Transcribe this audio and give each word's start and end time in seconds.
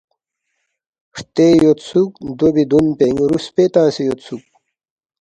ہرتے 1.15 1.47
یودسُوک 1.61 2.11
دو 2.37 2.47
بی 2.53 2.63
دُون 2.71 2.85
پِنگ 2.97 3.17
رُوسپے 3.29 3.63
تنگسے 3.73 4.01
یودسُوک 4.05 4.43